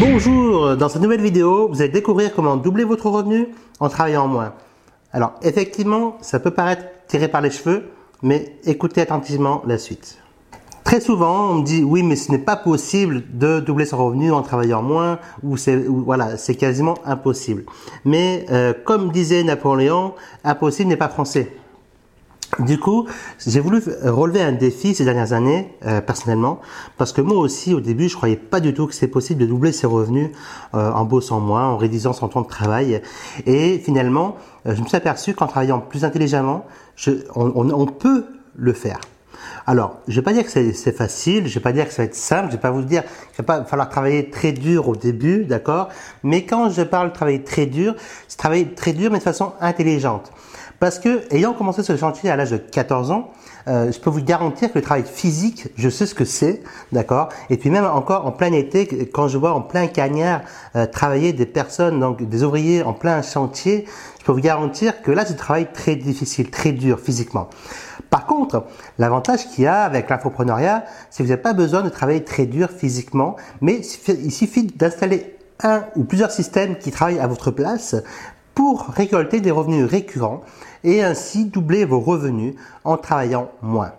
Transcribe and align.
Bonjour, 0.00 0.76
dans 0.76 0.88
cette 0.88 1.02
nouvelle 1.02 1.20
vidéo, 1.20 1.68
vous 1.68 1.82
allez 1.82 1.90
découvrir 1.90 2.34
comment 2.34 2.56
doubler 2.56 2.84
votre 2.84 3.10
revenu 3.10 3.48
en 3.78 3.88
travaillant 3.88 4.26
moins. 4.26 4.54
Alors 5.12 5.34
effectivement, 5.42 6.16
ça 6.22 6.40
peut 6.40 6.50
paraître 6.50 6.84
tiré 7.08 7.28
par 7.28 7.42
les 7.42 7.50
cheveux, 7.50 7.90
mais 8.22 8.56
écoutez 8.64 9.02
attentivement 9.02 9.62
la 9.66 9.76
suite. 9.76 10.18
Très 10.84 11.00
souvent, 11.00 11.50
on 11.50 11.54
me 11.56 11.64
dit 11.64 11.84
oui, 11.84 12.02
mais 12.02 12.16
ce 12.16 12.32
n'est 12.32 12.38
pas 12.38 12.56
possible 12.56 13.22
de 13.34 13.60
doubler 13.60 13.84
son 13.84 14.04
revenu 14.04 14.32
en 14.32 14.42
travaillant 14.42 14.82
moins, 14.82 15.18
ou 15.42 15.56
c'est 15.56 15.76
voilà, 15.76 16.36
c'est 16.36 16.54
quasiment 16.54 16.94
impossible. 17.04 17.64
Mais 18.04 18.46
euh, 18.50 18.72
comme 18.84 19.12
disait 19.12 19.42
Napoléon, 19.42 20.14
impossible 20.42 20.88
n'est 20.88 20.96
pas 20.96 21.08
français. 21.08 21.52
Du 22.58 22.78
coup, 22.78 23.06
j'ai 23.46 23.60
voulu 23.60 23.82
relever 24.02 24.42
un 24.42 24.52
défi 24.52 24.94
ces 24.94 25.06
dernières 25.06 25.32
années, 25.32 25.72
euh, 25.86 26.02
personnellement, 26.02 26.60
parce 26.98 27.14
que 27.14 27.22
moi 27.22 27.38
aussi, 27.38 27.72
au 27.72 27.80
début, 27.80 28.10
je 28.10 28.16
croyais 28.16 28.36
pas 28.36 28.60
du 28.60 28.74
tout 28.74 28.86
que 28.86 28.94
c'est 28.94 29.08
possible 29.08 29.40
de 29.40 29.46
doubler 29.46 29.72
ses 29.72 29.86
revenus 29.86 30.28
euh, 30.74 30.92
en 30.92 31.06
bossant 31.06 31.40
moins, 31.40 31.68
en 31.68 31.78
réduisant 31.78 32.12
son 32.12 32.28
temps 32.28 32.42
de 32.42 32.46
travail. 32.46 33.00
Et 33.46 33.78
finalement, 33.78 34.36
euh, 34.66 34.74
je 34.74 34.82
me 34.82 34.86
suis 34.86 34.96
aperçu 34.96 35.32
qu'en 35.32 35.46
travaillant 35.46 35.80
plus 35.80 36.04
intelligemment, 36.04 36.66
on, 37.34 37.86
peut 37.86 38.26
le 38.54 38.74
faire. 38.74 39.00
Alors, 39.66 39.98
je 40.08 40.16
vais 40.16 40.22
pas 40.22 40.32
dire 40.32 40.44
que 40.44 40.50
c'est 40.50 40.96
facile, 40.96 41.46
je 41.46 41.54
vais 41.54 41.60
pas 41.60 41.72
dire 41.72 41.86
que 41.86 41.92
ça 41.92 42.02
va 42.02 42.06
être 42.06 42.14
simple, 42.14 42.48
je 42.48 42.56
vais 42.56 42.60
pas 42.60 42.70
vous 42.70 42.82
dire 42.82 43.02
qu'il 43.34 43.44
va 43.44 43.60
pas 43.60 43.64
falloir 43.64 43.88
travailler 43.88 44.30
très 44.30 44.52
dur 44.52 44.88
au 44.88 44.96
début, 44.96 45.44
d'accord? 45.44 45.88
Mais 46.22 46.44
quand 46.44 46.70
je 46.70 46.82
parle 46.82 47.10
de 47.10 47.14
travailler 47.14 47.42
très 47.42 47.66
dur, 47.66 47.94
c'est 48.28 48.38
travailler 48.38 48.72
très 48.74 48.92
dur 48.92 49.10
mais 49.10 49.18
de 49.18 49.22
façon 49.22 49.52
intelligente. 49.60 50.32
Parce 50.82 50.98
que, 50.98 51.22
ayant 51.32 51.52
commencé 51.52 51.84
ce 51.84 51.96
chantier 51.96 52.28
à 52.28 52.34
l'âge 52.34 52.50
de 52.50 52.56
14 52.56 53.12
ans, 53.12 53.30
euh, 53.68 53.92
je 53.92 54.00
peux 54.00 54.10
vous 54.10 54.20
garantir 54.20 54.72
que 54.72 54.78
le 54.78 54.82
travail 54.82 55.04
physique, 55.04 55.68
je 55.76 55.88
sais 55.88 56.06
ce 56.06 56.14
que 56.16 56.24
c'est, 56.24 56.60
d'accord? 56.90 57.28
Et 57.50 57.56
puis 57.56 57.70
même 57.70 57.84
encore 57.84 58.26
en 58.26 58.32
plein 58.32 58.52
été, 58.52 59.06
quand 59.06 59.28
je 59.28 59.38
vois 59.38 59.52
en 59.52 59.60
plein 59.60 59.86
cagnard 59.86 60.40
euh, 60.74 60.86
travailler 60.86 61.32
des 61.32 61.46
personnes, 61.46 62.00
donc 62.00 62.28
des 62.28 62.42
ouvriers 62.42 62.82
en 62.82 62.94
plein 62.94 63.22
chantier, 63.22 63.84
je 64.22 64.26
peux 64.26 64.32
vous 64.34 64.40
garantir 64.40 65.02
que 65.02 65.10
là, 65.10 65.26
c'est 65.26 65.32
un 65.32 65.36
travail 65.36 65.72
très 65.72 65.96
difficile, 65.96 66.48
très 66.48 66.70
dur 66.70 67.00
physiquement. 67.00 67.50
Par 68.08 68.24
contre, 68.24 68.66
l'avantage 68.96 69.48
qu'il 69.48 69.64
y 69.64 69.66
a 69.66 69.82
avec 69.82 70.08
l'infoprenariat, 70.08 70.84
c'est 71.10 71.18
que 71.18 71.22
vous 71.24 71.30
n'avez 71.30 71.42
pas 71.42 71.54
besoin 71.54 71.82
de 71.82 71.88
travailler 71.88 72.22
très 72.22 72.46
dur 72.46 72.70
physiquement, 72.70 73.34
mais 73.60 73.80
il 74.06 74.30
suffit 74.30 74.62
d'installer 74.62 75.36
un 75.64 75.86
ou 75.96 76.04
plusieurs 76.04 76.30
systèmes 76.30 76.78
qui 76.78 76.92
travaillent 76.92 77.18
à 77.18 77.26
votre 77.26 77.50
place 77.50 77.96
pour 78.54 78.86
récolter 78.90 79.40
des 79.40 79.50
revenus 79.50 79.90
récurrents 79.90 80.42
et 80.84 81.02
ainsi 81.02 81.46
doubler 81.46 81.84
vos 81.84 81.98
revenus 81.98 82.54
en 82.84 82.98
travaillant 82.98 83.50
moins. 83.60 83.90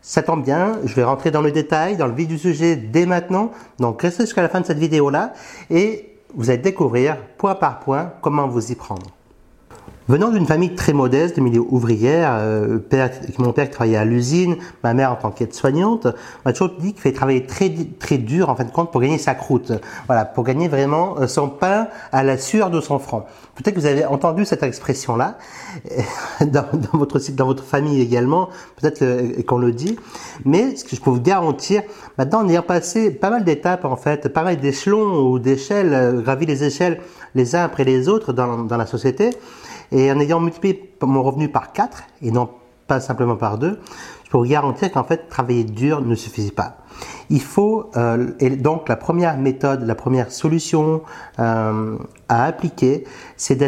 Ça 0.00 0.22
tombe 0.22 0.42
bien, 0.42 0.78
je 0.86 0.94
vais 0.94 1.04
rentrer 1.04 1.30
dans 1.30 1.42
le 1.42 1.52
détail, 1.52 1.98
dans 1.98 2.06
le 2.06 2.14
vif 2.14 2.28
du 2.28 2.38
sujet 2.38 2.76
dès 2.76 3.04
maintenant. 3.04 3.50
Donc 3.78 4.00
restez 4.00 4.22
jusqu'à 4.22 4.40
la 4.40 4.48
fin 4.48 4.62
de 4.62 4.66
cette 4.66 4.78
vidéo 4.78 5.10
là 5.10 5.34
et 5.68 6.16
vous 6.34 6.48
allez 6.48 6.62
découvrir 6.62 7.18
point 7.36 7.54
par 7.54 7.80
point 7.80 8.14
comment 8.22 8.48
vous 8.48 8.72
y 8.72 8.74
prendre. 8.74 9.19
Venant 10.10 10.32
d'une 10.32 10.44
famille 10.44 10.74
très 10.74 10.92
modeste, 10.92 11.36
de 11.36 11.40
milieu 11.40 11.60
ouvrière, 11.60 12.36
euh, 12.40 12.78
père, 12.78 13.12
mon 13.38 13.52
père 13.52 13.66
qui 13.66 13.70
travaillait 13.70 13.96
à 13.96 14.04
l'usine, 14.04 14.56
ma 14.82 14.92
mère 14.92 15.12
en 15.12 15.14
tant 15.14 15.30
qu'aide-soignante, 15.30 16.08
m'a 16.44 16.52
toujours 16.52 16.74
dit 16.80 16.94
qu'il 16.94 17.00
fallait 17.00 17.14
travailler 17.14 17.46
très 17.46 17.72
très 18.00 18.18
dur 18.18 18.50
en 18.50 18.56
fin 18.56 18.64
de 18.64 18.72
compte 18.72 18.90
pour 18.90 19.00
gagner 19.00 19.18
sa 19.18 19.36
croûte. 19.36 19.70
Voilà, 20.08 20.24
pour 20.24 20.42
gagner 20.42 20.66
vraiment 20.66 21.14
euh, 21.20 21.28
son 21.28 21.48
pain 21.48 21.86
à 22.10 22.24
la 22.24 22.38
sueur 22.38 22.70
de 22.70 22.80
son 22.80 22.98
front. 22.98 23.22
Peut-être 23.54 23.76
que 23.76 23.78
vous 23.78 23.86
avez 23.86 24.04
entendu 24.04 24.44
cette 24.44 24.64
expression-là 24.64 25.38
dans, 26.40 26.64
dans, 26.72 26.98
votre 26.98 27.20
dans 27.30 27.46
votre 27.46 27.62
famille 27.62 28.00
également, 28.00 28.48
peut-être 28.80 29.44
qu'on 29.44 29.58
le 29.58 29.70
dit. 29.70 29.96
Mais 30.44 30.74
ce 30.74 30.82
que 30.82 30.96
je 30.96 31.00
peux 31.00 31.10
vous 31.10 31.20
garantir, 31.20 31.82
maintenant 32.18 32.40
en 32.40 32.48
ayant 32.48 32.62
passé 32.62 33.12
pas 33.12 33.30
mal 33.30 33.44
d'étapes 33.44 33.84
en 33.84 33.94
fait, 33.94 34.28
pas 34.28 34.42
mal 34.42 34.56
d'échelons 34.56 35.30
ou 35.30 35.38
d'échelles, 35.38 35.94
euh, 35.94 36.20
gravi 36.20 36.46
les 36.46 36.64
échelles 36.64 37.00
les 37.36 37.54
uns 37.54 37.62
après 37.62 37.84
les 37.84 38.08
autres 38.08 38.32
dans, 38.32 38.64
dans 38.64 38.76
la 38.76 38.86
société, 38.86 39.30
en 40.08 40.20
ayant 40.20 40.40
multiplié 40.40 40.94
mon 41.02 41.22
revenu 41.22 41.48
par 41.48 41.72
4 41.72 42.04
et 42.22 42.30
non 42.30 42.48
pas 42.86 43.00
simplement 43.00 43.36
par 43.36 43.58
2, 43.58 43.78
je 44.24 44.30
peux 44.30 44.38
vous 44.38 44.44
garantir 44.44 44.92
qu'en 44.92 45.04
fait, 45.04 45.28
travailler 45.28 45.64
dur 45.64 46.00
ne 46.02 46.14
suffit 46.14 46.50
pas. 46.52 46.78
Il 47.30 47.40
faut, 47.40 47.90
euh, 47.96 48.32
et 48.40 48.50
donc 48.50 48.88
la 48.88 48.96
première 48.96 49.36
méthode, 49.36 49.82
la 49.82 49.94
première 49.94 50.30
solution 50.30 51.02
euh, 51.38 51.96
à 52.28 52.44
appliquer, 52.44 53.04
c'est 53.36 53.58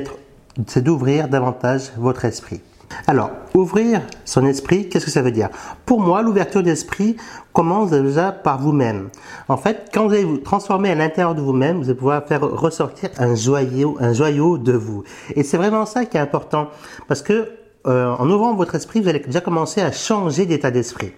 d'ouvrir 0.77 1.29
davantage 1.29 1.93
votre 1.97 2.25
esprit. 2.25 2.61
Alors, 3.07 3.31
ouvrir 3.55 4.03
son 4.25 4.47
esprit, 4.47 4.89
qu'est-ce 4.89 5.05
que 5.05 5.11
ça 5.11 5.23
veut 5.23 5.31
dire? 5.31 5.49
Pour 5.87 6.01
moi, 6.01 6.23
l'ouverture 6.23 6.63
d'esprit 6.63 7.17
commence 7.53 7.91
déjà 7.91 8.33
par 8.33 8.59
vous-même. 8.59 9.09
En 9.49 9.57
fait, 9.57 9.91
quand 9.93 10.07
vous 10.07 10.15
allez 10.15 10.25
vous 10.25 10.39
transformer 10.39 10.91
à 10.91 10.95
l'intérieur 10.95 11.35
de 11.35 11.41
vous-même, 11.41 11.79
vous 11.79 11.85
allez 11.85 11.95
pouvoir 11.95 12.25
faire 12.25 12.43
ressortir 12.43 13.11
un 13.19 13.35
joyau, 13.35 13.97
un 14.01 14.13
joyau 14.13 14.59
de 14.59 14.73
vous. 14.73 15.05
Et 15.35 15.43
c'est 15.43 15.57
vraiment 15.57 15.87
ça 15.87 16.05
qui 16.05 16.17
est 16.17 16.21
important, 16.21 16.69
parce 17.09 17.23
que 17.23 17.51
euh, 17.87 18.15
en 18.17 18.31
ouvrant 18.31 18.55
votre 18.55 18.75
esprit, 18.75 19.01
vous 19.01 19.09
allez 19.09 19.19
déjà 19.19 19.41
commencer 19.41 19.81
à 19.81 19.91
changer 19.91 20.47
d'état 20.47 20.71
d'esprit 20.71 21.13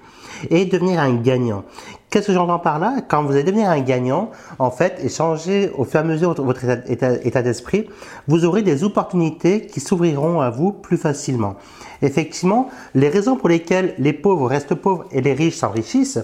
et 0.51 0.65
devenir 0.65 1.01
un 1.01 1.15
gagnant. 1.15 1.65
Qu'est-ce 2.11 2.29
que 2.29 2.33
j'entends 2.33 2.61
par 2.61 2.79
là? 2.79 2.99
Quand 3.09 3.25
vous 3.25 3.33
allez 3.33 3.43
devenir 3.43 3.69
un 3.69 3.81
gagnant, 3.81 4.31
en 4.59 4.71
fait, 4.71 5.01
et 5.03 5.09
changer 5.09 5.71
au 5.77 5.85
fur 5.85 6.01
et 6.01 6.03
à 6.03 6.07
mesure 6.07 6.35
votre 6.35 6.65
état, 6.87 7.43
d'esprit, 7.43 7.89
vous 8.29 8.45
aurez 8.45 8.63
des 8.63 8.85
opportunités 8.85 9.67
qui 9.67 9.81
s'ouvriront 9.81 10.41
à 10.41 10.51
vous 10.51 10.73
plus 10.73 10.97
facilement. 10.97 11.57
Effectivement, 12.03 12.69
les 12.95 13.09
raisons 13.09 13.37
pour 13.37 13.49
lesquelles 13.49 13.95
les 13.99 14.13
pauvres 14.13 14.47
restent 14.47 14.75
pauvres 14.77 15.07
et 15.11 15.21
les 15.21 15.33
riches 15.33 15.57
s'enrichissent, 15.57 16.21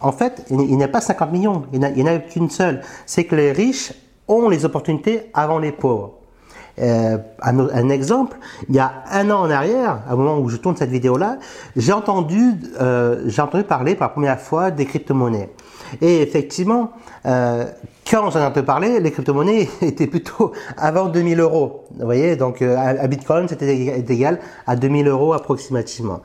en 0.00 0.12
fait, 0.12 0.44
il 0.50 0.58
n'y 0.58 0.84
a 0.84 0.88
pas 0.88 1.00
50 1.00 1.32
millions, 1.32 1.62
il 1.72 1.80
n'y 1.80 2.02
en 2.02 2.06
a, 2.06 2.12
a 2.12 2.18
qu'une 2.18 2.50
seule. 2.50 2.82
C'est 3.06 3.24
que 3.24 3.34
les 3.34 3.52
riches 3.52 3.92
ont 4.28 4.48
les 4.48 4.64
opportunités 4.64 5.30
avant 5.34 5.58
les 5.58 5.72
pauvres. 5.72 6.19
Euh, 6.80 7.18
un, 7.42 7.88
exemple, 7.88 8.36
il 8.68 8.74
y 8.74 8.78
a 8.78 9.04
un 9.10 9.30
an 9.30 9.40
en 9.40 9.50
arrière, 9.50 10.00
au 10.10 10.16
moment 10.16 10.38
où 10.38 10.48
je 10.48 10.56
tourne 10.56 10.76
cette 10.76 10.90
vidéo-là, 10.90 11.38
j'ai 11.76 11.92
entendu, 11.92 12.54
euh, 12.80 13.22
j'ai 13.26 13.42
entendu 13.42 13.64
parler 13.64 13.94
pour 13.94 14.04
la 14.04 14.08
première 14.08 14.40
fois 14.40 14.70
des 14.70 14.86
crypto-monnaies. 14.86 15.50
Et 16.00 16.22
effectivement, 16.22 16.92
euh, 17.26 17.66
quand 18.10 18.28
j'en 18.30 18.40
ai 18.40 18.44
entendu 18.44 18.66
parler, 18.66 18.98
les 18.98 19.12
crypto-monnaies 19.12 19.68
étaient 19.82 20.08
plutôt 20.08 20.52
avant 20.76 21.08
2000 21.08 21.38
euros. 21.38 21.84
Vous 21.96 22.04
voyez, 22.04 22.34
donc 22.34 22.60
euh, 22.60 22.76
à, 22.76 23.06
Bitcoin, 23.06 23.46
c'était 23.46 23.72
égal 23.76 24.40
à 24.66 24.74
2000 24.74 25.06
euros 25.06 25.32
approximativement. 25.32 26.20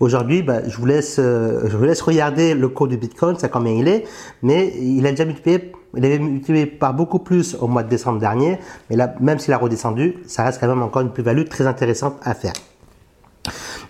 Aujourd'hui, 0.00 0.42
bah, 0.42 0.68
je 0.68 0.76
vous 0.76 0.84
laisse, 0.84 1.16
euh, 1.18 1.62
je 1.66 1.76
vous 1.76 1.84
laisse 1.84 2.02
regarder 2.02 2.52
le 2.52 2.68
cours 2.68 2.88
du 2.88 2.98
Bitcoin, 2.98 3.38
ça 3.38 3.48
combien 3.48 3.72
il 3.72 3.88
est, 3.88 4.04
mais 4.42 4.72
il 4.78 5.06
a 5.06 5.10
déjà 5.10 5.24
multiplié 5.24 5.72
il 5.96 6.04
avait 6.04 6.20
multiplié 6.20 6.66
par 6.66 6.94
beaucoup 6.94 7.18
plus 7.18 7.56
au 7.56 7.66
mois 7.66 7.82
de 7.82 7.88
décembre 7.88 8.20
dernier, 8.20 8.60
mais 8.88 8.96
là, 8.96 9.12
même 9.18 9.40
s'il 9.40 9.52
a 9.52 9.58
redescendu, 9.58 10.18
ça 10.24 10.44
reste 10.44 10.60
quand 10.60 10.68
même 10.68 10.82
encore 10.82 11.02
une 11.02 11.10
plus-value 11.10 11.46
très 11.46 11.66
intéressante 11.66 12.14
à 12.22 12.34
faire. 12.34 12.52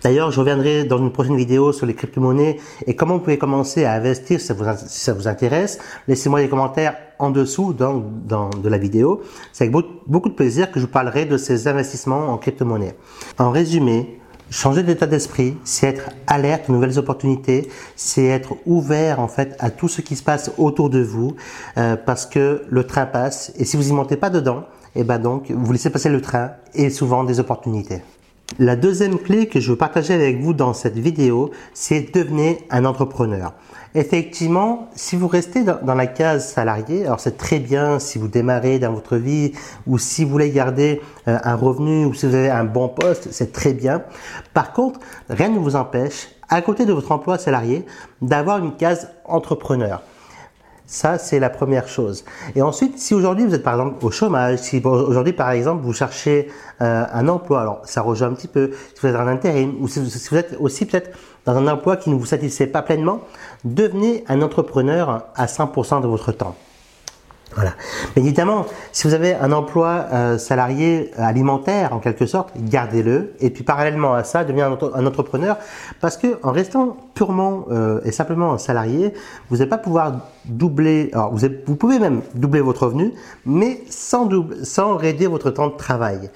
D'ailleurs, 0.03 0.31
je 0.31 0.39
reviendrai 0.39 0.83
dans 0.83 0.97
une 0.97 1.11
prochaine 1.11 1.37
vidéo 1.37 1.71
sur 1.73 1.85
les 1.85 1.93
crypto-monnaies 1.93 2.57
et 2.87 2.95
comment 2.95 3.15
vous 3.15 3.19
pouvez 3.19 3.37
commencer 3.37 3.85
à 3.85 3.93
investir 3.93 4.39
si 4.39 4.47
ça 4.47 4.55
vous, 4.55 4.65
si 4.87 4.99
ça 4.99 5.13
vous 5.13 5.27
intéresse. 5.27 5.77
Laissez-moi 6.07 6.41
des 6.41 6.49
commentaires 6.49 6.95
en 7.21 7.29
dessous 7.29 7.73
dans, 7.73 8.03
dans 8.25 8.49
de 8.49 8.69
la 8.69 8.77
vidéo. 8.77 9.21
C'est 9.53 9.65
avec 9.65 9.85
beaucoup 10.07 10.29
de 10.29 10.33
plaisir 10.33 10.71
que 10.71 10.79
je 10.79 10.85
vous 10.85 10.91
parlerai 10.91 11.25
de 11.25 11.37
ces 11.37 11.67
investissements 11.67 12.33
en 12.33 12.37
crypto-monnaie. 12.37 12.95
En 13.37 13.51
résumé, 13.51 14.21
Changer 14.53 14.83
d'état 14.83 15.07
d'esprit, 15.07 15.55
c'est 15.63 15.87
être 15.87 16.09
alerte 16.27 16.69
aux 16.69 16.73
nouvelles 16.73 16.99
opportunités, 16.99 17.69
c'est 17.95 18.25
être 18.25 18.57
ouvert 18.65 19.21
en 19.21 19.29
fait 19.29 19.55
à 19.59 19.69
tout 19.69 19.87
ce 19.87 20.01
qui 20.01 20.17
se 20.17 20.23
passe 20.23 20.51
autour 20.57 20.89
de 20.89 20.99
vous, 20.99 21.37
euh, 21.77 21.95
parce 21.95 22.25
que 22.25 22.63
le 22.67 22.83
train 22.83 23.05
passe 23.05 23.53
et 23.57 23.63
si 23.63 23.77
vous 23.77 23.89
y 23.89 23.93
montez 23.93 24.17
pas 24.17 24.29
dedans, 24.29 24.65
et 24.93 24.99
eh 24.99 25.03
ben 25.05 25.19
donc 25.19 25.49
vous 25.49 25.71
laissez 25.71 25.89
passer 25.89 26.09
le 26.09 26.19
train 26.19 26.51
et 26.73 26.89
souvent 26.89 27.23
des 27.23 27.39
opportunités. 27.39 28.01
La 28.59 28.75
deuxième 28.75 29.17
clé 29.17 29.47
que 29.47 29.61
je 29.61 29.71
veux 29.71 29.77
partager 29.77 30.13
avec 30.13 30.41
vous 30.41 30.53
dans 30.53 30.73
cette 30.73 30.97
vidéo, 30.97 31.51
c'est 31.73 32.13
devenir 32.13 32.57
un 32.71 32.83
entrepreneur. 32.83 33.53
Effectivement, 33.93 34.87
si 34.95 35.17
vous 35.17 35.27
restez 35.27 35.63
dans, 35.63 35.95
la 35.95 36.07
case 36.07 36.47
salarié, 36.47 37.05
alors 37.05 37.19
c'est 37.19 37.37
très 37.37 37.59
bien 37.59 37.99
si 37.99 38.17
vous 38.19 38.29
démarrez 38.29 38.79
dans 38.79 38.93
votre 38.93 39.17
vie 39.17 39.51
ou 39.85 39.97
si 39.97 40.23
vous 40.23 40.31
voulez 40.31 40.51
garder 40.51 41.01
euh, 41.27 41.37
un 41.43 41.55
revenu 41.55 42.05
ou 42.05 42.13
si 42.13 42.25
vous 42.25 42.35
avez 42.35 42.49
un 42.49 42.63
bon 42.63 42.87
poste, 42.87 43.27
c'est 43.31 43.51
très 43.51 43.73
bien. 43.73 44.03
Par 44.53 44.71
contre, 44.71 44.99
rien 45.29 45.49
ne 45.49 45.59
vous 45.59 45.75
empêche, 45.75 46.29
à 46.47 46.61
côté 46.61 46.85
de 46.85 46.93
votre 46.93 47.11
emploi 47.11 47.37
salarié, 47.37 47.85
d'avoir 48.21 48.59
une 48.59 48.75
case 48.77 49.09
entrepreneur. 49.25 50.01
Ça, 50.91 51.17
c'est 51.17 51.39
la 51.39 51.49
première 51.49 51.87
chose. 51.87 52.25
Et 52.53 52.61
ensuite, 52.61 52.99
si 52.99 53.13
aujourd'hui 53.13 53.45
vous 53.45 53.55
êtes 53.55 53.63
par 53.63 53.75
exemple 53.75 54.05
au 54.05 54.11
chômage, 54.11 54.59
si 54.59 54.81
aujourd'hui 54.83 55.31
par 55.31 55.51
exemple 55.51 55.83
vous 55.83 55.93
cherchez 55.93 56.49
euh, 56.81 57.05
un 57.13 57.29
emploi, 57.29 57.61
alors 57.61 57.81
ça 57.85 58.01
rejoint 58.01 58.27
un 58.27 58.33
petit 58.33 58.49
peu, 58.49 58.71
si 58.93 58.99
vous 59.01 59.07
êtes 59.07 59.15
en 59.15 59.25
intérim, 59.25 59.75
ou 59.79 59.87
si 59.87 60.01
vous 60.01 60.37
êtes 60.37 60.57
aussi 60.59 60.85
peut-être 60.85 61.17
dans 61.45 61.55
un 61.55 61.65
emploi 61.69 61.95
qui 61.95 62.09
ne 62.09 62.15
vous 62.15 62.25
satisfait 62.25 62.67
pas 62.67 62.81
pleinement, 62.81 63.21
devenez 63.63 64.25
un 64.27 64.41
entrepreneur 64.41 65.27
à 65.33 65.45
100% 65.45 66.01
de 66.01 66.07
votre 66.07 66.33
temps. 66.33 66.57
Voilà. 67.55 67.73
Mais 68.15 68.21
évidemment, 68.21 68.65
si 68.91 69.07
vous 69.07 69.13
avez 69.13 69.33
un 69.35 69.51
emploi 69.51 70.05
euh, 70.13 70.37
salarié 70.37 71.11
alimentaire 71.17 71.93
en 71.93 71.99
quelque 71.99 72.25
sorte, 72.25 72.53
gardez-le. 72.57 73.33
Et 73.41 73.49
puis 73.49 73.63
parallèlement 73.63 74.13
à 74.13 74.23
ça, 74.23 74.43
devenez 74.45 74.61
un, 74.61 75.05
entrepreneur, 75.05 75.57
parce 75.99 76.15
que 76.15 76.39
en 76.43 76.51
restant 76.51 76.95
purement 77.13 77.65
euh, 77.69 77.99
et 78.05 78.11
simplement 78.11 78.53
un 78.53 78.57
salarié, 78.57 79.13
vous 79.49 79.57
n'allez 79.57 79.69
pas 79.69 79.77
pouvoir 79.77 80.21
doubler. 80.45 81.09
Alors 81.13 81.33
vous, 81.33 81.45
vous, 81.65 81.75
pouvez 81.75 81.99
même 81.99 82.21
doubler 82.35 82.61
votre 82.61 82.85
revenu, 82.85 83.13
mais 83.45 83.81
sans, 83.89 84.29
sans 84.63 84.95
réduire 84.95 85.29
votre 85.29 85.51
temps 85.51 85.67
de 85.67 85.75
travail. 85.75 86.29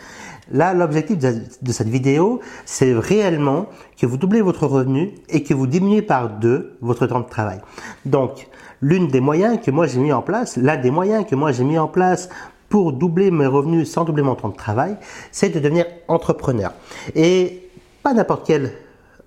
Là, 0.52 0.76
l'objectif 0.76 1.18
de 1.18 1.72
cette 1.72 1.88
vidéo, 1.88 2.40
c'est 2.66 2.94
réellement 2.94 3.66
que 4.00 4.06
vous 4.06 4.18
doublez 4.18 4.42
votre 4.42 4.68
revenu 4.68 5.16
et 5.30 5.42
que 5.42 5.56
vous 5.56 5.66
diminuez 5.66 6.04
par 6.04 6.30
deux 6.30 6.78
votre 6.82 7.08
temps 7.08 7.22
de 7.22 7.30
travail. 7.30 7.62
Donc, 8.06 8.48
l'une 8.82 9.08
des 9.08 9.22
moyens 9.22 9.60
que 9.64 9.72
moi 9.72 9.88
j'ai 9.88 10.00
mis 10.00 10.14
en 10.14 10.22
place, 10.22 10.58
l'un 10.58 10.78
des 10.78 10.92
moyens 10.92 11.26
que 11.26 11.36
moi 11.36 11.52
j'ai 11.52 11.64
mis 11.64 11.78
en 11.78 11.88
place 11.88 12.30
pour 12.70 12.94
doubler 12.94 13.32
mes 13.32 13.46
revenus 13.46 13.92
sans 13.92 14.04
doubler 14.04 14.24
mon 14.24 14.36
temps 14.36 14.50
de 14.50 14.56
travail, 14.56 14.98
c'est 15.32 15.50
de 15.50 15.60
devenir 15.60 15.86
entrepreneur. 16.08 16.74
Et 17.14 17.70
pas 18.04 18.14
n'importe 18.14 18.46
quel 18.46 18.72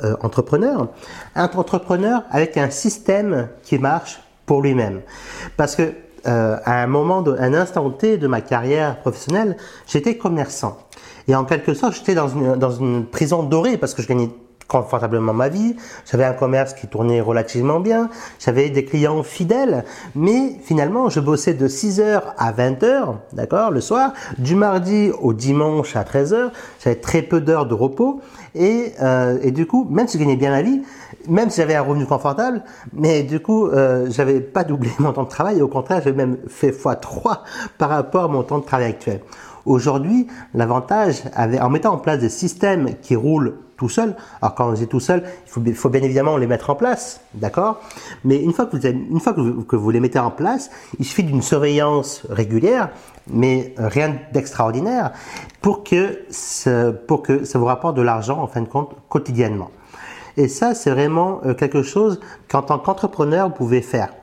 euh, 0.04 0.16
entrepreneur, 0.22 0.88
un 1.34 1.44
entrepreneur 1.44 2.22
avec 2.30 2.56
un 2.56 2.70
système 2.70 3.48
qui 3.62 3.78
marche 3.78 4.20
pour 4.46 4.62
lui-même. 4.62 5.00
Parce 5.56 5.76
que 5.76 5.92
euh, 6.26 6.56
à 6.64 6.82
un 6.82 6.86
moment, 6.86 7.22
de, 7.22 7.36
un 7.38 7.54
instant 7.54 7.88
T 7.90 8.18
de 8.18 8.26
ma 8.26 8.40
carrière 8.40 9.00
professionnelle, 9.00 9.56
j'étais 9.86 10.16
commerçant. 10.16 10.78
Et 11.26 11.34
en 11.34 11.44
quelque 11.44 11.74
sorte, 11.74 11.94
j'étais 11.94 12.14
dans 12.14 12.28
une, 12.28 12.56
dans 12.56 12.70
une 12.70 13.06
prison 13.06 13.42
dorée 13.42 13.76
parce 13.76 13.94
que 13.94 14.02
je 14.02 14.08
gagnais 14.08 14.30
confortablement 14.68 15.32
ma 15.32 15.48
vie, 15.48 15.76
j'avais 16.10 16.24
un 16.24 16.34
commerce 16.34 16.74
qui 16.74 16.86
tournait 16.86 17.20
relativement 17.20 17.80
bien, 17.80 18.10
j'avais 18.38 18.68
des 18.68 18.84
clients 18.84 19.22
fidèles, 19.22 19.84
mais 20.14 20.56
finalement 20.62 21.08
je 21.08 21.20
bossais 21.20 21.54
de 21.54 21.66
6h 21.66 22.22
à 22.36 22.52
20h, 22.52 23.14
d'accord, 23.32 23.70
le 23.70 23.80
soir, 23.80 24.12
du 24.36 24.54
mardi 24.54 25.10
au 25.20 25.32
dimanche 25.32 25.96
à 25.96 26.02
13h, 26.02 26.50
j'avais 26.84 26.96
très 26.96 27.22
peu 27.22 27.40
d'heures 27.40 27.66
de 27.66 27.74
repos, 27.74 28.20
et, 28.54 28.92
euh, 29.02 29.38
et 29.42 29.50
du 29.50 29.66
coup, 29.66 29.86
même 29.90 30.06
si 30.06 30.18
je 30.18 30.22
gagnais 30.22 30.36
bien 30.36 30.50
ma 30.50 30.62
vie, 30.62 30.82
même 31.28 31.50
si 31.50 31.60
j'avais 31.60 31.74
un 31.74 31.82
revenu 31.82 32.06
confortable, 32.06 32.62
mais 32.92 33.22
du 33.22 33.40
coup, 33.40 33.66
euh, 33.66 34.06
j'avais 34.10 34.40
pas 34.40 34.64
doublé 34.64 34.90
mon 34.98 35.12
temps 35.12 35.24
de 35.24 35.28
travail, 35.28 35.62
au 35.62 35.68
contraire, 35.68 36.02
j'ai 36.04 36.12
même 36.12 36.36
fait 36.48 36.70
x3 36.70 37.40
par 37.78 37.88
rapport 37.88 38.24
à 38.24 38.28
mon 38.28 38.42
temps 38.42 38.58
de 38.58 38.64
travail 38.64 38.90
actuel. 38.90 39.20
Aujourd'hui, 39.68 40.26
l'avantage, 40.54 41.24
en 41.36 41.68
mettant 41.68 41.92
en 41.92 41.98
place 41.98 42.20
des 42.20 42.30
systèmes 42.30 42.94
qui 43.02 43.16
roulent 43.16 43.58
tout 43.76 43.90
seul, 43.90 44.16
alors 44.40 44.54
quand 44.54 44.70
on 44.70 44.74
est 44.74 44.86
tout 44.86 44.98
seul, 44.98 45.24
il 45.46 45.74
faut, 45.74 45.90
bien 45.90 46.00
évidemment 46.00 46.38
les 46.38 46.46
mettre 46.46 46.70
en 46.70 46.74
place, 46.74 47.20
d'accord? 47.34 47.78
Mais 48.24 48.42
une 48.42 48.54
fois, 48.54 48.64
que 48.64 48.78
vous, 48.78 48.86
une 48.86 49.20
fois 49.20 49.34
que 49.34 49.76
vous, 49.76 49.90
les 49.90 50.00
mettez 50.00 50.18
en 50.18 50.30
place, 50.30 50.70
il 50.98 51.04
suffit 51.04 51.22
d'une 51.22 51.42
surveillance 51.42 52.22
régulière, 52.30 52.88
mais 53.28 53.74
rien 53.76 54.16
d'extraordinaire, 54.32 55.12
pour 55.60 55.84
que, 55.84 56.24
pour 57.06 57.22
que 57.22 57.44
ça 57.44 57.58
vous 57.58 57.66
rapporte 57.66 57.94
de 57.94 58.02
l'argent, 58.02 58.40
en 58.40 58.46
fin 58.46 58.62
de 58.62 58.68
compte, 58.68 58.96
quotidiennement. 59.10 59.70
Et 60.38 60.48
ça, 60.48 60.74
c'est 60.74 60.90
vraiment 60.90 61.40
euh, 61.44 61.52
quelque 61.52 61.82
chose 61.82 62.20
qu'en 62.48 62.62
tant 62.62 62.78
qu'entrepreneur, 62.78 63.48
vous 63.48 63.54
pouvez 63.54 63.82
faire. 63.82 64.14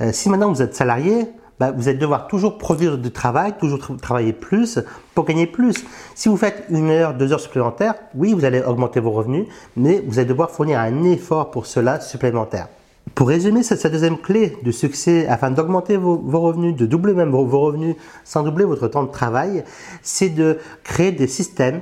Euh, 0.00 0.12
si 0.12 0.28
maintenant 0.28 0.52
vous 0.52 0.62
êtes 0.62 0.76
salarié, 0.76 1.26
bah, 1.60 1.70
vous 1.70 1.88
allez 1.88 1.98
devoir 1.98 2.26
toujours 2.26 2.58
produire 2.58 2.98
du 2.98 3.10
travail, 3.10 3.54
toujours 3.58 3.96
travailler 4.00 4.32
plus 4.32 4.80
pour 5.14 5.24
gagner 5.24 5.46
plus. 5.46 5.84
Si 6.14 6.28
vous 6.28 6.36
faites 6.36 6.64
une 6.70 6.90
heure, 6.90 7.14
deux 7.14 7.32
heures 7.32 7.40
supplémentaires, 7.40 7.94
oui, 8.14 8.32
vous 8.32 8.44
allez 8.44 8.60
augmenter 8.60 9.00
vos 9.00 9.12
revenus, 9.12 9.46
mais 9.76 10.02
vous 10.06 10.18
allez 10.18 10.28
devoir 10.28 10.50
fournir 10.50 10.80
un 10.80 11.04
effort 11.04 11.50
pour 11.50 11.66
cela 11.66 12.00
supplémentaire. 12.00 12.68
Pour 13.14 13.28
résumer, 13.28 13.62
cette, 13.62 13.86
deuxième 13.86 14.18
clé 14.18 14.56
de 14.64 14.72
succès 14.72 15.26
afin 15.28 15.50
d'augmenter 15.50 15.96
vos, 15.96 16.16
revenus, 16.40 16.74
de 16.74 16.86
doubler 16.86 17.12
même 17.12 17.30
vos 17.30 17.60
revenus 17.60 17.94
sans 18.24 18.42
doubler 18.42 18.64
votre 18.64 18.88
temps 18.88 19.04
de 19.04 19.10
travail, 19.10 19.62
c'est 20.02 20.30
de 20.30 20.58
créer 20.82 21.12
des 21.12 21.28
systèmes 21.28 21.80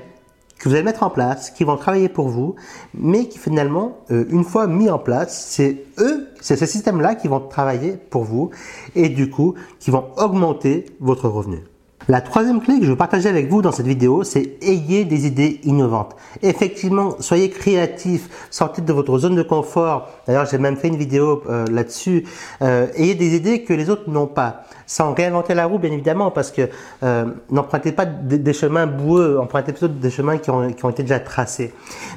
que 0.62 0.68
vous 0.68 0.76
allez 0.76 0.84
mettre 0.84 1.02
en 1.02 1.10
place, 1.10 1.50
qui 1.50 1.64
vont 1.64 1.76
travailler 1.76 2.08
pour 2.08 2.28
vous, 2.28 2.54
mais 2.94 3.26
qui 3.26 3.36
finalement, 3.36 3.98
euh, 4.12 4.24
une 4.30 4.44
fois 4.44 4.68
mis 4.68 4.88
en 4.88 4.98
place, 5.00 5.44
c'est 5.48 5.86
eux, 5.98 6.28
c'est 6.40 6.54
ces 6.54 6.66
systèmes-là 6.66 7.16
qui 7.16 7.26
vont 7.26 7.40
travailler 7.40 7.96
pour 7.96 8.22
vous 8.22 8.50
et 8.94 9.08
du 9.08 9.28
coup, 9.28 9.56
qui 9.80 9.90
vont 9.90 10.04
augmenter 10.16 10.86
votre 11.00 11.28
revenu. 11.28 11.64
La 12.08 12.20
troisième 12.20 12.60
clé 12.60 12.80
que 12.80 12.84
je 12.84 12.90
veux 12.90 12.96
partager 12.96 13.28
avec 13.28 13.48
vous 13.48 13.62
dans 13.62 13.70
cette 13.70 13.86
vidéo, 13.86 14.24
c'est 14.24 14.56
ayez 14.60 15.04
des 15.04 15.26
idées 15.26 15.60
innovantes. 15.62 16.16
Effectivement, 16.42 17.14
soyez 17.20 17.48
créatifs, 17.48 18.28
sortez 18.50 18.82
de 18.82 18.92
votre 18.92 19.16
zone 19.18 19.36
de 19.36 19.42
confort. 19.42 20.08
D'ailleurs, 20.26 20.46
j'ai 20.46 20.58
même 20.58 20.76
fait 20.76 20.88
une 20.88 20.96
vidéo 20.96 21.42
euh, 21.48 21.64
là-dessus. 21.70 22.24
Euh, 22.60 22.88
ayez 22.96 23.14
des 23.14 23.36
idées 23.36 23.62
que 23.62 23.72
les 23.72 23.88
autres 23.88 24.10
n'ont 24.10 24.26
pas 24.26 24.64
sans 24.92 25.14
réinventer 25.14 25.54
la 25.54 25.66
roue, 25.66 25.78
bien 25.78 25.90
évidemment, 25.90 26.30
parce 26.30 26.50
que 26.50 26.68
euh, 27.02 27.24
n'empruntez 27.50 27.92
pas 27.92 28.04
des, 28.04 28.52
chemins 28.52 28.86
boueux, 28.86 29.38
empruntez 29.40 29.72
plutôt 29.72 29.88
des 29.88 30.10
chemins 30.10 30.36
qui 30.36 30.50
ont, 30.50 30.90
été 30.90 31.02
déjà 31.02 31.18
tracés. 31.18 31.72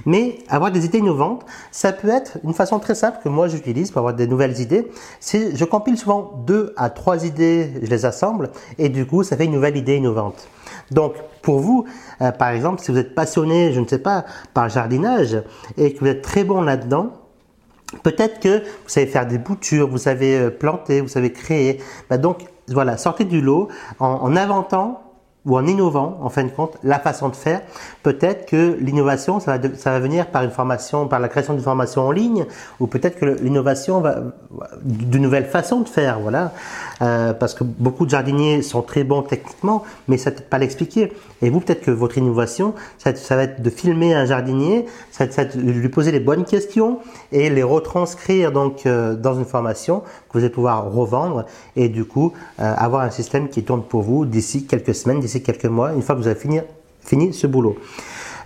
Mais 0.06 0.40
avoir 0.50 0.72
des 0.72 0.86
idées 0.86 0.98
innovantes, 0.98 1.46
ça 1.72 1.94
peut 1.94 2.10
être 2.10 2.38
une 2.44 2.54
façon 2.54 2.80
très 2.80 2.96
simple 2.96 3.20
que 3.24 3.30
moi 3.30 3.48
j'utilise 3.48 3.92
pour 3.92 4.00
avoir 4.00 4.14
des 4.14 4.28
nouvelles 4.28 4.60
idées. 4.60 4.92
Je 5.32 5.64
compile 5.64 5.98
souvent 5.98 6.44
deux 6.46 6.74
à 6.76 6.90
trois 6.90 7.26
idées, 7.26 7.72
je 7.82 7.90
les 7.90 8.06
assemble, 8.06 8.50
et 8.78 8.90
du 8.90 9.06
coup, 9.06 9.24
ça 9.24 9.38
fait 9.38 9.46
une 9.46 9.54
nouvelle 9.54 9.75
idée 9.77 9.98
innovante. 9.98 10.48
Donc, 10.92 11.13
pour 11.42 11.60
vous, 11.60 11.86
euh, 12.22 12.31
par 12.31 12.50
exemple, 12.50 12.81
si 12.81 12.92
vous 12.92 12.98
êtes 12.98 13.16
passionné, 13.16 13.74
je 13.74 13.80
ne 13.80 13.88
sais 13.88 14.00
pas, 14.00 14.25
par 14.54 14.69
jardinage, 14.69 15.42
et 15.77 15.94
que 15.94 16.00
vous 16.00 16.07
êtes 16.07 16.22
très 16.22 16.44
bon 16.44 16.62
là-dedans, 16.62 17.12
Peut-être 18.04 18.39
que 18.39 18.60
vous 18.60 18.88
savez 18.89 19.07
faire 19.07 19.27
des 19.27 19.38
boutures, 19.38 19.88
vous 19.88 19.98
savez 19.98 20.38
euh, 20.38 20.50
planter, 20.50 21.01
vous 21.01 21.07
savez 21.07 21.31
créer. 21.31 21.81
Bah 22.10 22.18
donc 22.18 22.45
voilà, 22.68 22.98
sortez 22.98 23.25
du 23.25 23.42
lot 23.42 23.69
en, 24.00 24.36
inventant 24.36 25.05
ou 25.46 25.58
en 25.58 25.66
innovant, 25.68 26.18
en 26.22 26.30
fin 26.30 26.44
de 26.44 26.50
compte, 26.50 26.78
la 26.84 27.00
façon 27.00 27.30
de 27.30 27.36
faire. 27.36 27.62
Peut-être 28.04 28.46
que 28.46 28.78
l'innovation, 28.80 29.40
ça 29.40 29.58
va, 29.58 29.70
ça 29.76 29.92
va 29.92 30.00
venir 30.00 30.28
par 30.28 30.44
une 30.44 30.52
formation, 30.52 31.08
par 31.08 31.20
la 31.20 31.28
création 31.28 31.54
d'une 31.54 31.64
formation 31.64 32.08
en 32.08 32.12
ligne, 32.12 32.46
ou 32.80 32.88
peut-être 32.88 33.20
que 33.20 33.26
l'innovation 33.26 34.02
va 34.02 34.16
d'une 34.84 35.22
nouvelle 35.22 35.46
façon 35.46 35.82
de 35.82 35.90
faire, 35.90 36.20
voilà. 36.20 36.52
Euh, 37.02 37.34
parce 37.34 37.54
que 37.54 37.64
beaucoup 37.64 38.06
de 38.06 38.10
jardiniers 38.10 38.62
sont 38.62 38.82
très 38.82 39.04
bons 39.04 39.22
techniquement, 39.22 39.84
mais 40.08 40.18
ça 40.18 40.32
ne 40.32 40.36
peut 40.36 40.44
pas 40.44 40.58
l'expliquer. 40.58 41.12
Et 41.42 41.50
vous, 41.50 41.60
peut-être 41.60 41.82
que 41.82 41.92
votre 41.92 42.18
innovation, 42.18 42.74
ça, 42.98 43.12
va 43.36 43.44
être 43.44 43.62
de 43.62 43.70
filmer 43.70 44.14
un 44.14 44.26
jardinier, 44.26 44.86
ça, 45.12 45.26
être 45.26 45.58
de 45.58 45.72
lui 45.72 45.90
poser 45.90 46.12
les 46.12 46.20
bonnes 46.20 46.46
questions 46.46 47.00
et 47.32 47.50
les 47.50 47.64
retranscrire 47.64 48.52
donc 48.52 48.86
euh, 48.86 49.16
dans 49.16 49.36
une 49.36 49.46
formation 49.46 50.00
que 50.00 50.38
vous 50.38 50.40
allez 50.40 50.50
pouvoir 50.50 50.92
revendre 50.92 51.46
et 51.76 51.90
du 51.90 52.06
coup 52.06 52.34
euh, 52.60 52.74
avoir 52.78 53.02
un 53.02 53.10
système 53.10 53.50
qui 53.50 53.64
tourne 53.64 53.84
pour 53.84 54.02
vous 54.02 54.26
d'ici 54.26 54.66
quelques 54.66 54.96
semaines, 54.96 55.20
d'ici 55.20 55.35
quelques 55.42 55.66
mois, 55.66 55.94
une 55.94 56.02
fois 56.02 56.16
que 56.16 56.22
vous 56.22 56.28
avez 56.28 56.40
fini, 56.40 57.34
ce 57.34 57.48
boulot. 57.48 57.78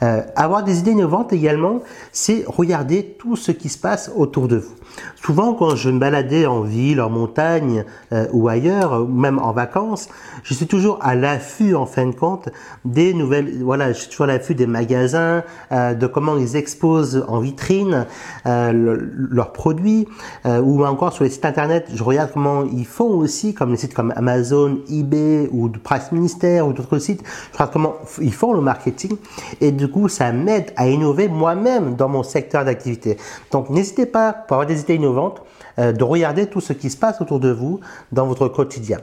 Euh, 0.02 0.22
avoir 0.36 0.64
des 0.64 0.80
idées 0.80 0.92
innovantes 0.92 1.34
également, 1.34 1.82
c'est 2.12 2.44
regarder 2.48 3.16
tout 3.20 3.36
ce 3.36 3.52
qui 3.52 3.70
se 3.70 3.78
passe 3.78 4.12
autour 4.16 4.48
de 4.48 4.58
vous. 4.58 4.76
Souvent, 5.16 5.54
quand 5.54 5.76
je 5.76 5.90
me 5.90 6.00
baladais 6.00 6.46
en 6.46 6.62
ville, 6.62 7.02
en 7.02 7.10
montagne 7.10 7.86
euh, 8.14 8.28
ou 8.32 8.48
ailleurs, 8.48 9.08
même 9.08 9.40
en 9.40 9.52
vacances, 9.52 10.10
je 10.44 10.54
suis 10.54 10.68
toujours 10.68 11.00
à 11.02 11.16
l'affût, 11.16 11.76
en 11.76 11.86
fin 11.86 12.06
de 12.06 12.16
compte, 12.16 12.50
des 12.86 13.14
nouvelles. 13.14 13.62
Voilà, 13.64 13.92
je 13.92 14.00
suis 14.00 14.10
toujours 14.10 14.26
à 14.26 14.28
l'affût 14.28 14.56
des 14.56 14.68
magasins, 14.68 15.44
euh, 15.72 15.94
de 15.94 16.08
comment 16.08 16.38
ils 16.38 16.56
exposent 16.56 17.26
en 17.28 17.40
vitrine 17.40 18.06
leurs 18.46 19.52
produits, 19.52 20.08
ou 20.46 20.86
encore 20.86 21.14
sur 21.14 21.24
les 21.24 21.30
sites 21.30 21.46
internet, 21.46 21.88
je 21.94 22.04
regarde 22.04 22.32
comment 22.34 22.64
ils 22.64 22.86
font 22.86 23.10
aussi, 23.10 23.54
comme 23.54 23.72
les 23.72 23.78
sites 23.78 23.94
comme 23.94 24.14
Amazon, 24.16 24.80
eBay 24.90 25.50
ou 25.52 25.70
Price 25.70 26.12
Minister 26.12 26.62
ou 26.62 26.74
d'autres 26.74 27.00
sites. 27.00 27.24
Je 27.52 27.54
regarde 27.54 27.72
comment 27.72 27.96
ils 28.22 28.34
font 28.34 28.54
le 28.54 28.62
marketing 28.62 29.18
et 29.62 29.72
de 29.72 29.86
coup, 29.86 30.08
ça 30.10 30.32
m'aide 30.32 30.72
à 30.76 30.88
innover 30.88 31.28
moi-même 31.28 31.96
dans 31.96 32.10
mon 32.10 32.24
secteur 32.24 32.66
d'activité. 32.66 33.18
Donc, 33.52 33.70
n'hésitez 33.70 34.06
pas, 34.06 34.34
pour 34.34 34.56
avoir 34.56 34.68
des 34.68 34.79
innovantes, 34.88 35.42
euh, 35.78 35.92
de 35.92 36.04
regarder 36.04 36.48
tout 36.48 36.62
ce 36.62 36.74
qui 36.74 36.90
se 36.90 36.98
passe 36.98 37.22
autour 37.22 37.40
de 37.40 37.52
vous 37.52 37.80
dans 38.12 38.26
votre 38.26 38.48
quotidien. 38.48 39.00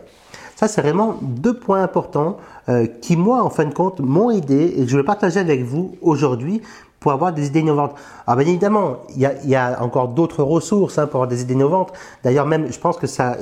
Ça, 0.56 0.68
c'est 0.68 0.80
vraiment 0.80 1.18
deux 1.20 1.58
points 1.58 1.82
importants 1.82 2.38
euh, 2.70 2.86
qui, 2.86 3.16
moi, 3.16 3.42
en 3.42 3.50
fin 3.50 3.66
de 3.66 3.74
compte, 3.74 4.00
m'ont 4.00 4.30
aidé 4.30 4.74
et 4.76 4.84
que 4.84 4.90
je 4.90 4.96
vais 4.96 5.04
partager 5.04 5.38
avec 5.38 5.62
vous 5.62 5.96
aujourd'hui 6.00 6.62
pour 7.00 7.12
avoir 7.12 7.32
des 7.32 7.46
idées 7.46 7.60
innovantes. 7.60 7.94
Alors 8.26 8.38
bien 8.38 8.48
évidemment, 8.48 8.96
il 9.14 9.20
y 9.44 9.54
a, 9.54 9.82
encore 9.82 10.08
d'autres 10.08 10.42
ressources 10.42 10.98
hein, 10.98 11.06
pour 11.06 11.16
avoir 11.16 11.28
des 11.28 11.42
idées 11.42 11.54
innovantes. 11.54 11.92
D'ailleurs, 12.24 12.46
même, 12.46 12.72
je 12.72 12.78
pense 12.78 12.96
que 12.96 13.06
ça, 13.06 13.36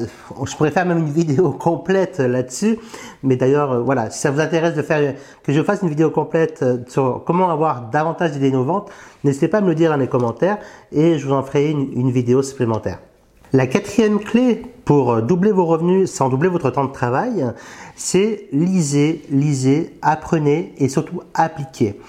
je 0.44 0.56
pourrais 0.56 0.70
faire 0.70 0.86
même 0.86 0.98
une 0.98 1.10
vidéo 1.10 1.50
complète 1.58 2.18
là-dessus. 2.18 2.78
Mais 3.22 3.36
d'ailleurs, 3.36 3.72
euh, 3.72 3.80
voilà, 3.80 4.10
si 4.10 4.18
ça 4.18 4.30
vous 4.30 4.40
intéresse 4.40 4.74
de 4.74 4.82
faire, 4.82 5.14
que 5.42 5.52
je 5.52 5.62
fasse 5.62 5.82
une 5.82 5.88
vidéo 5.88 6.10
complète 6.10 6.62
euh, 6.62 6.78
sur 6.88 7.22
comment 7.24 7.50
avoir 7.50 7.88
davantage 7.90 8.32
d'idées 8.32 8.48
innovantes, 8.48 8.90
n'hésitez 9.22 9.48
pas 9.48 9.58
à 9.58 9.60
me 9.60 9.68
le 9.68 9.74
dire 9.74 9.90
dans 9.90 9.96
les 9.96 10.08
commentaires 10.08 10.58
et 10.92 11.18
je 11.18 11.26
vous 11.26 11.32
en 11.32 11.42
ferai 11.42 11.70
une, 11.70 11.92
une 11.94 12.10
vidéo 12.10 12.42
supplémentaire. 12.42 12.98
La 13.52 13.68
quatrième 13.68 14.18
clé 14.18 14.62
pour 14.84 15.12
euh, 15.12 15.20
doubler 15.22 15.52
vos 15.52 15.64
revenus 15.64 16.10
sans 16.10 16.28
doubler 16.28 16.48
votre 16.48 16.70
temps 16.70 16.84
de 16.84 16.92
travail, 16.92 17.46
c'est 17.94 18.48
lisez, 18.52 19.22
lisez, 19.30 19.94
apprenez 20.02 20.74
et 20.78 20.88
surtout 20.88 21.22
appliquez 21.34 22.00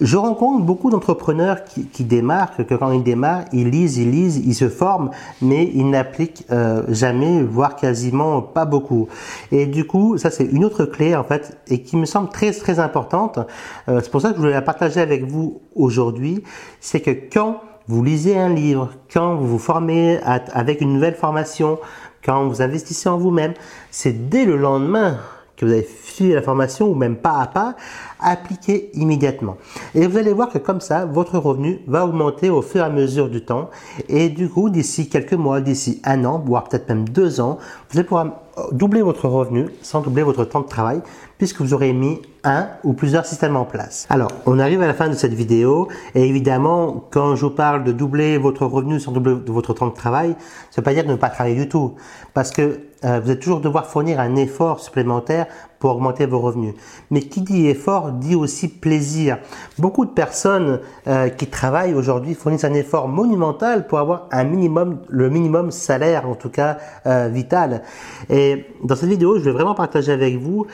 Je 0.00 0.16
rencontre 0.16 0.64
beaucoup 0.64 0.90
d'entrepreneurs 0.90 1.64
qui, 1.64 2.04
démarrent, 2.04 2.56
que 2.56 2.74
quand 2.74 2.92
ils 2.92 3.02
démarrent, 3.02 3.44
ils 3.52 3.68
lisent, 3.68 3.98
ils 3.98 4.10
lisent, 4.10 4.36
ils 4.36 4.54
se 4.54 4.68
forment, 4.68 5.10
mais 5.42 5.70
ils 5.74 5.88
n'appliquent 5.90 6.44
euh, 6.52 6.82
jamais, 6.88 7.42
voire 7.42 7.74
quasiment 7.74 8.40
pas 8.40 8.64
beaucoup. 8.64 9.08
Et 9.50 9.66
du 9.66 9.86
coup, 9.86 10.16
ça 10.16 10.30
c'est 10.30 10.44
une 10.44 10.64
autre 10.64 10.84
clé 10.84 11.16
en 11.16 11.24
fait, 11.24 11.58
et 11.66 11.82
qui 11.82 11.96
me 11.96 12.04
semble 12.04 12.28
très 12.28 12.52
très 12.52 12.78
importante. 12.78 13.40
Euh, 13.88 14.00
c'est 14.02 14.10
pour 14.10 14.20
ça 14.20 14.30
que 14.30 14.36
je 14.36 14.40
voulais 14.40 14.52
la 14.52 14.62
partager 14.62 15.00
avec 15.00 15.24
vous 15.24 15.60
aujourd'hui. 15.74 16.44
C'est 16.80 17.00
que 17.00 17.10
quand 17.10 17.60
vous 17.88 18.04
lisez 18.04 18.38
un 18.38 18.50
livre, 18.50 18.90
quand 19.12 19.34
vous 19.34 19.48
vous 19.48 19.58
formez 19.58 20.20
avec 20.22 20.80
une 20.80 20.92
nouvelle 20.94 21.14
formation, 21.14 21.78
quand 22.24 22.46
vous 22.46 22.62
investissez 22.62 23.08
en 23.08 23.18
vous-même, 23.18 23.54
c'est 23.90 24.28
dès 24.28 24.44
le 24.44 24.56
lendemain 24.56 25.18
que 25.58 25.66
vous 25.66 25.72
avez 25.72 25.88
suivi 26.04 26.32
la 26.32 26.42
formation 26.42 26.88
ou 26.88 26.94
même 26.94 27.16
pas 27.16 27.40
à 27.40 27.46
pas, 27.46 27.74
appliquez 28.20 28.90
immédiatement. 28.94 29.56
Et 29.94 30.06
vous 30.06 30.16
allez 30.16 30.32
voir 30.32 30.48
que 30.48 30.58
comme 30.58 30.80
ça, 30.80 31.04
votre 31.04 31.38
revenu 31.38 31.80
va 31.86 32.06
augmenter 32.06 32.48
au 32.48 32.62
fur 32.62 32.82
et 32.82 32.84
à 32.84 32.90
mesure 32.90 33.28
du 33.28 33.44
temps. 33.44 33.70
Et 34.08 34.28
du 34.28 34.48
coup, 34.48 34.70
d'ici 34.70 35.08
quelques 35.08 35.34
mois, 35.34 35.60
d'ici 35.60 36.00
un 36.04 36.24
an, 36.24 36.42
voire 36.44 36.64
peut-être 36.64 36.88
même 36.88 37.08
deux 37.08 37.40
ans, 37.40 37.58
vous 37.90 37.98
allez 37.98 38.06
pouvoir 38.06 38.40
doubler 38.72 39.02
votre 39.02 39.28
revenu 39.28 39.66
sans 39.82 40.00
doubler 40.00 40.22
votre 40.22 40.44
temps 40.44 40.60
de 40.60 40.66
travail 40.66 41.00
puisque 41.38 41.60
vous 41.60 41.74
aurez 41.74 41.92
mis 41.92 42.20
un 42.44 42.68
ou 42.82 42.92
plusieurs 42.92 43.26
systèmes 43.26 43.56
en 43.56 43.64
place. 43.64 44.06
Alors, 44.10 44.30
on 44.46 44.58
arrive 44.58 44.82
à 44.82 44.86
la 44.86 44.94
fin 44.94 45.08
de 45.08 45.14
cette 45.14 45.34
vidéo 45.34 45.88
et 46.14 46.26
évidemment, 46.26 47.04
quand 47.10 47.36
je 47.36 47.46
vous 47.46 47.52
parle 47.52 47.84
de 47.84 47.92
doubler 47.92 48.38
votre 48.38 48.66
revenu 48.66 48.98
sans 48.98 49.12
doubler 49.12 49.34
votre 49.46 49.74
temps 49.74 49.88
de 49.88 49.94
travail, 49.94 50.34
ça 50.70 50.80
veut 50.80 50.84
pas 50.84 50.94
dire 50.94 51.04
de 51.04 51.10
ne 51.10 51.16
pas 51.16 51.28
travailler 51.28 51.56
du 51.56 51.68
tout 51.68 51.94
parce 52.34 52.50
que 52.50 52.80
euh, 53.04 53.20
vous 53.20 53.30
allez 53.30 53.38
toujours 53.38 53.60
devoir 53.60 53.86
fournir 53.86 54.18
un 54.18 54.34
effort 54.34 54.80
supplémentaire 54.80 55.46
pour 55.78 55.92
augmenter 55.92 56.26
vos 56.26 56.40
revenus. 56.40 56.74
Mais 57.10 57.20
qui 57.20 57.42
dit 57.42 57.68
effort 57.68 58.10
dit 58.10 58.34
aussi 58.34 58.68
plaisir. 58.68 59.38
Beaucoup 59.78 60.04
de 60.04 60.10
personnes 60.10 60.80
euh, 61.06 61.28
qui 61.28 61.46
travaillent 61.46 61.94
aujourd'hui 61.94 62.34
fournissent 62.34 62.64
un 62.64 62.74
effort 62.74 63.06
monumental 63.06 63.86
pour 63.86 64.00
avoir 64.00 64.26
un 64.32 64.42
minimum, 64.42 64.98
le 65.08 65.30
minimum 65.30 65.70
salaire 65.70 66.28
en 66.28 66.34
tout 66.34 66.50
cas 66.50 66.78
euh, 67.06 67.28
vital. 67.28 67.82
Et 68.30 68.66
dans 68.82 68.96
cette 68.96 69.08
vidéo, 69.08 69.38
je 69.38 69.44
vais 69.44 69.52
vraiment 69.52 69.74
partager 69.74 70.10
avec 70.10 70.36
vous 70.36 70.66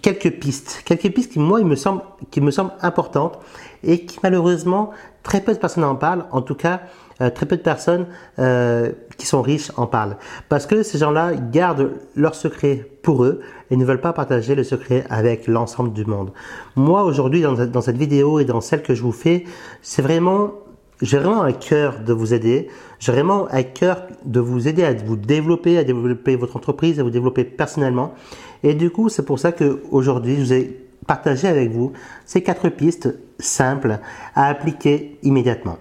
quelques 0.00 0.30
pistes, 0.30 0.82
quelques 0.86 1.12
pistes 1.12 1.32
qui 1.32 1.38
moi 1.38 1.60
il 1.60 1.66
me 1.66 1.76
semble 1.76 2.00
qui 2.30 2.40
me 2.40 2.50
semblent 2.50 2.72
importantes 2.80 3.38
et 3.84 4.06
qui 4.06 4.18
malheureusement 4.22 4.90
très 5.22 5.42
peu 5.42 5.52
de 5.52 5.58
personnes 5.58 5.84
en 5.84 5.96
parlent. 5.96 6.24
En 6.32 6.40
tout 6.40 6.54
cas, 6.54 6.80
euh, 7.20 7.30
très 7.30 7.46
peu 7.46 7.56
de 7.56 7.62
personnes 7.62 8.06
euh, 8.38 8.90
qui 9.18 9.26
sont 9.26 9.42
riches 9.42 9.70
en 9.76 9.86
parlent 9.86 10.16
parce 10.48 10.66
que 10.66 10.82
ces 10.82 10.98
gens-là 10.98 11.32
gardent 11.34 11.90
leur 12.16 12.34
secret 12.34 12.88
pour 13.02 13.24
eux 13.24 13.40
et 13.70 13.76
ne 13.76 13.84
veulent 13.84 14.00
pas 14.00 14.12
partager 14.12 14.54
le 14.54 14.64
secret 14.64 15.04
avec 15.10 15.46
l'ensemble 15.46 15.92
du 15.92 16.04
monde. 16.04 16.32
Moi 16.76 17.04
aujourd'hui 17.04 17.42
dans, 17.42 17.80
cette 17.80 17.96
vidéo 17.96 18.38
et 18.38 18.44
dans 18.44 18.60
celle 18.60 18.82
que 18.82 18.94
je 18.94 19.02
vous 19.02 19.12
fais, 19.12 19.44
c'est 19.82 20.02
vraiment 20.02 20.52
j'ai 21.00 21.18
vraiment 21.18 21.42
un 21.42 21.52
cœur 21.52 21.98
de 21.98 22.12
vous 22.12 22.32
aider. 22.32 22.68
J'ai 23.00 23.10
vraiment 23.10 23.48
un 23.50 23.64
cœur 23.64 24.06
de 24.24 24.38
vous 24.38 24.68
aider 24.68 24.84
à 24.84 24.94
vous 24.94 25.16
développer, 25.16 25.76
à 25.76 25.82
développer 25.82 26.36
votre 26.36 26.56
entreprise, 26.56 27.00
à 27.00 27.02
vous 27.02 27.10
développer 27.10 27.42
personnellement. 27.42 28.14
Et 28.62 28.74
du 28.74 28.90
coup, 28.90 29.08
c'est 29.08 29.24
pour 29.24 29.40
ça 29.40 29.50
qu'aujourd'hui, 29.50 30.36
je 30.36 30.40
vous 30.40 30.52
ai 30.52 30.82
partagé 31.06 31.48
avec 31.48 31.72
vous 31.72 31.92
ces 32.24 32.42
quatre 32.42 32.68
pistes 32.68 33.12
simples 33.38 33.98
à 34.34 34.46
appliquer 34.46 35.18
immédiatement. 35.22 35.78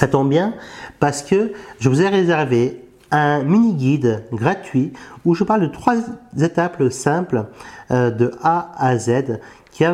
Ça 0.00 0.08
tombe 0.08 0.30
bien 0.30 0.54
parce 0.98 1.20
que 1.20 1.52
je 1.78 1.90
vous 1.90 2.00
ai 2.00 2.08
réservé 2.08 2.82
un 3.10 3.42
mini 3.42 3.74
guide 3.74 4.24
gratuit 4.32 4.94
où 5.26 5.34
je 5.34 5.44
parle 5.44 5.60
de 5.60 5.66
trois 5.66 5.96
étapes 6.40 6.90
simples 6.90 7.44
euh, 7.90 8.10
de 8.10 8.32
A 8.42 8.72
à 8.78 8.96
Z 8.96 9.40
qui 9.70 9.84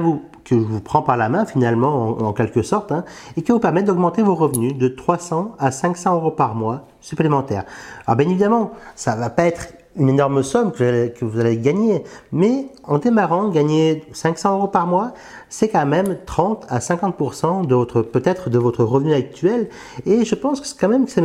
que 0.44 0.54
je 0.54 0.54
vous 0.54 0.80
prends 0.80 1.02
par 1.02 1.16
la 1.16 1.28
main 1.28 1.44
finalement 1.44 2.20
en, 2.20 2.32
quelque 2.32 2.62
sorte, 2.62 2.92
hein, 2.92 3.04
et 3.36 3.42
qui 3.42 3.50
vous 3.50 3.58
permettre 3.58 3.88
d'augmenter 3.88 4.22
vos 4.22 4.36
revenus 4.36 4.78
de 4.78 4.86
300 4.86 5.56
à 5.58 5.72
500 5.72 6.14
euros 6.14 6.30
par 6.30 6.54
mois 6.54 6.86
supplémentaires. 7.00 7.64
Alors 8.06 8.16
bien 8.16 8.28
évidemment, 8.28 8.70
ça 8.94 9.16
va 9.16 9.28
pas 9.28 9.46
être 9.46 9.72
une 9.96 10.08
énorme 10.08 10.42
somme 10.42 10.72
que, 10.72 11.08
que 11.08 11.24
vous 11.24 11.40
allez 11.40 11.56
gagner, 11.56 12.04
mais 12.32 12.66
en 12.84 12.98
démarrant, 12.98 13.48
gagner 13.48 14.04
500 14.12 14.56
euros 14.58 14.68
par 14.68 14.86
mois, 14.86 15.12
c'est 15.48 15.68
quand 15.68 15.86
même 15.86 16.18
30 16.26 16.66
à 16.68 16.78
50% 16.78 17.66
de 17.66 17.74
votre 17.74 18.02
peut-être 18.02 18.50
de 18.50 18.58
votre 18.58 18.84
revenu 18.84 19.14
actuel, 19.14 19.68
et 20.04 20.24
je 20.24 20.34
pense 20.34 20.60
que 20.60 20.66
c'est 20.66 20.78
quand 20.78 20.88
même 20.88 21.06
que 21.06 21.12
ça 21.12 21.22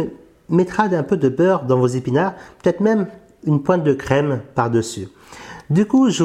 mettra 0.49 0.83
un 0.83 1.03
peu 1.03 1.17
de 1.17 1.29
beurre 1.29 1.63
dans 1.63 1.77
vos 1.77 1.87
épinards, 1.87 2.33
peut-être 2.61 2.81
même 2.81 3.07
une 3.45 3.61
pointe 3.61 3.83
de 3.83 3.93
crème 3.93 4.41
par-dessus. 4.55 5.07
Du 5.69 5.85
coup, 5.85 6.09
je 6.09 6.23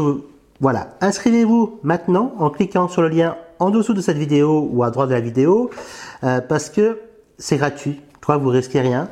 voilà, 0.61 0.97
inscrivez-vous 1.03 1.81
maintenant 1.83 2.33
en 2.38 2.49
cliquant 2.49 2.88
sur 2.88 3.03
le 3.03 3.09
lien 3.09 3.37
en 3.59 3.71
dessous 3.71 3.93
de 3.93 4.00
cette 4.00 4.17
vidéo 4.17 4.69
ou 4.73 4.83
à 4.83 4.91
droite 4.91 5.11
de 5.11 5.15
la 5.15 5.21
vidéo 5.21 5.71
euh, 6.25 6.41
parce 6.41 6.71
que 6.71 6.99
c'est 7.38 7.59
gratuit, 7.59 8.00
toi 8.21 8.38
vous 8.38 8.49
risquez 8.49 8.81
rien. 8.81 9.09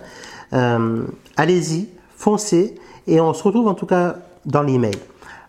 Euh, 0.55 1.03
allez-y, 1.37 1.88
foncez 2.17 2.76
et 3.06 3.20
on 3.20 3.32
se 3.34 3.42
retrouve 3.42 3.68
en 3.68 3.75
tout 3.75 3.87
cas 3.87 4.16
dans 4.46 4.62
l'email. 4.62 4.96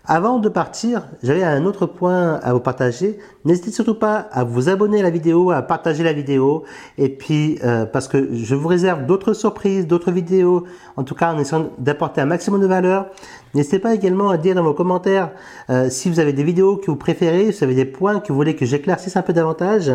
Avant 0.07 0.37
de 0.37 0.49
partir, 0.49 1.07
j'avais 1.23 1.41
un 1.41 1.65
autre 1.65 1.87
point 1.87 2.35
à 2.43 2.53
vous 2.53 2.59
partager. 2.59 3.17
N'hésitez 3.43 3.71
surtout 3.71 3.95
pas 3.95 4.27
à 4.31 4.43
vous 4.43 4.69
abonner 4.69 4.99
à 4.99 5.03
la 5.03 5.09
vidéo, 5.09 5.49
à 5.49 5.63
partager 5.63 6.03
la 6.03 6.13
vidéo, 6.13 6.63
et 6.99 7.09
puis 7.09 7.57
euh, 7.63 7.85
parce 7.85 8.07
que 8.07 8.35
je 8.35 8.53
vous 8.53 8.67
réserve 8.67 9.07
d'autres 9.07 9.33
surprises, 9.33 9.87
d'autres 9.87 10.11
vidéos, 10.11 10.65
en 10.95 11.03
tout 11.03 11.15
cas 11.15 11.33
en 11.33 11.39
essayant 11.39 11.71
d'apporter 11.79 12.21
un 12.21 12.27
maximum 12.27 12.61
de 12.61 12.67
valeur. 12.67 13.07
N'hésitez 13.55 13.79
pas 13.79 13.95
également 13.95 14.29
à 14.29 14.37
dire 14.37 14.53
dans 14.53 14.63
vos 14.63 14.73
commentaires 14.75 15.31
euh, 15.71 15.89
si 15.89 16.09
vous 16.09 16.19
avez 16.19 16.33
des 16.33 16.43
vidéos 16.43 16.77
que 16.77 16.87
vous 16.87 16.97
préférez, 16.97 17.51
si 17.51 17.59
vous 17.59 17.63
avez 17.63 17.75
des 17.75 17.85
points 17.85 18.19
que 18.19 18.27
vous 18.27 18.35
voulez 18.35 18.55
que 18.55 18.65
j'éclaircisse 18.65 19.15
un 19.17 19.23
peu 19.23 19.33
davantage. 19.33 19.91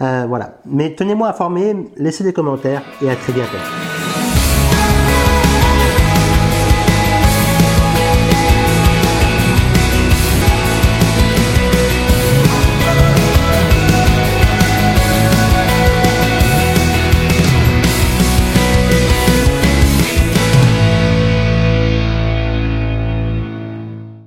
Euh, 0.00 0.24
voilà. 0.26 0.54
Mais 0.64 0.94
tenez-moi 0.94 1.28
informé, 1.28 1.90
laissez 1.98 2.24
des 2.24 2.32
commentaires 2.32 2.82
et 3.02 3.10
à 3.10 3.16
très 3.16 3.34
bientôt. 3.34 3.58